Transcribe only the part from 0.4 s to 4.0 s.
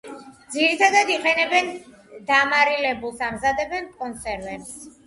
ძირითადად იყენებენ დამარილებულს, ამზადებენ